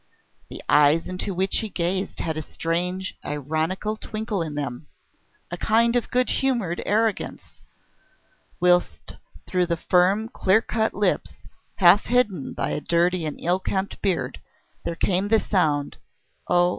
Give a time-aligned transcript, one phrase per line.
[0.49, 4.87] The eyes into which he gazed had a strange, ironical twinkle in them,
[5.51, 7.43] a kind of good humoured arrogance,
[8.59, 11.29] whilst through the firm, clear cut lips,
[11.75, 14.39] half hidden by a dirty and ill kempt beard,
[14.85, 15.97] there came the sound
[16.47, 16.69] oh!